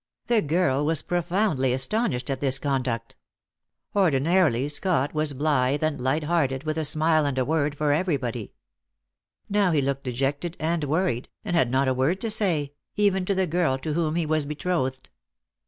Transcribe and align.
The 0.25 0.41
girl 0.41 0.83
was 0.83 1.03
profoundly 1.03 1.73
astonished 1.73 2.31
at 2.31 2.39
this 2.41 2.57
conduct. 2.57 3.15
Ordinarily 3.95 4.67
Scott 4.67 5.13
was 5.13 5.33
blithe 5.33 5.83
and 5.83 6.01
light 6.01 6.23
hearted, 6.23 6.63
with 6.63 6.79
a 6.79 6.85
smile 6.85 7.23
and 7.23 7.37
a 7.37 7.45
word 7.45 7.75
for 7.75 7.93
everybody. 7.93 8.51
Now 9.47 9.71
he 9.71 9.79
looked 9.83 10.03
dejected 10.05 10.57
and 10.59 10.83
worried, 10.85 11.29
and 11.45 11.55
had 11.55 11.69
not 11.69 11.87
a 11.87 11.93
word 11.93 12.19
to 12.21 12.31
say, 12.31 12.73
even 12.95 13.25
to 13.25 13.35
the 13.35 13.45
girl 13.45 13.77
to 13.77 13.93
whom 13.93 14.15
he 14.15 14.25
was 14.25 14.43
betrothed. 14.43 15.11